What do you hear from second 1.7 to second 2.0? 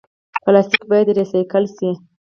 شي